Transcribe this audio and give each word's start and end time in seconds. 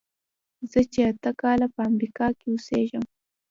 زه 0.71 0.79
چې 0.91 0.99
اته 1.09 1.31
کاله 1.41 1.67
په 1.75 1.81
امریکا 1.89 2.27
کې 2.39 2.47
اوسېږم. 2.51 3.05